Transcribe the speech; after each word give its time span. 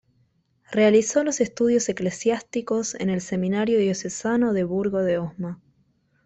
Realizó 0.71 1.23
los 1.23 1.39
estudios 1.41 1.87
eclesiásticos 1.87 2.95
en 2.95 3.11
el 3.11 3.21
Seminario 3.21 3.77
diocesano 3.77 4.51
de 4.51 4.63
Burgo 4.63 5.03
de 5.03 5.19
Osma. 5.19 5.61